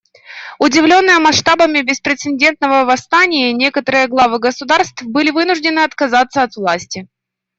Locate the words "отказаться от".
5.83-6.55